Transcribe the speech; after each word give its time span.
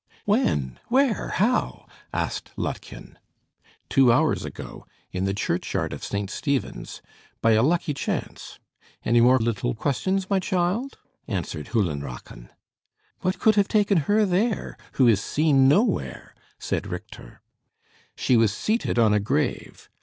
"When? 0.25 0.79
Where? 0.87 1.27
How?" 1.27 1.85
asked 2.11 2.53
Lottchen. 2.57 3.19
"Two 3.87 4.11
hours 4.11 4.43
ago. 4.43 4.87
In 5.11 5.25
the 5.25 5.33
churchyard 5.35 5.93
of 5.93 6.03
St. 6.03 6.31
Stephen's. 6.31 7.03
By 7.39 7.51
a 7.51 7.61
lucky 7.61 7.93
chance. 7.93 8.57
Any 9.05 9.21
more 9.21 9.37
little 9.37 9.75
questions, 9.75 10.27
my 10.27 10.39
child?" 10.39 10.97
answered 11.27 11.67
Höllenrachen. 11.67 12.49
"What 13.19 13.37
could 13.37 13.53
have 13.57 13.67
taken 13.67 13.99
her 14.09 14.25
there, 14.25 14.75
who 14.93 15.07
is 15.07 15.21
seen 15.21 15.67
nowhere?" 15.67 16.33
said 16.57 16.87
Richter. 16.87 17.43
"She 18.17 18.35
was 18.37 18.51
seated 18.51 18.97
on 18.97 19.13
a 19.13 19.19
grave. 19.19 19.87